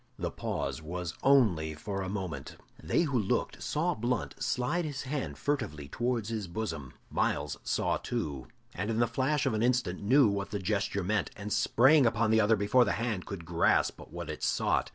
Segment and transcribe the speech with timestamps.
[0.17, 2.57] The pause was only for a moment.
[2.81, 6.93] They who looked saw Blunt slide his hand furtively towards his bosom.
[7.11, 11.29] Myles saw too, and in the flash of an instant knew what the gesture meant,
[11.35, 14.89] and sprang upon the other before the hand could grasp what it sought.